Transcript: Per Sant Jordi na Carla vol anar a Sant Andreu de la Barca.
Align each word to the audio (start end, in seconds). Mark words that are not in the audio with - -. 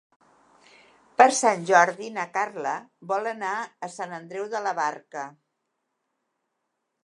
Per 1.21 1.27
Sant 1.39 1.67
Jordi 1.71 2.07
na 2.15 2.25
Carla 2.39 2.73
vol 3.13 3.31
anar 3.35 3.53
a 3.89 3.93
Sant 3.99 4.19
Andreu 4.21 4.51
de 4.57 4.65
la 4.69 4.73
Barca. 4.83 5.29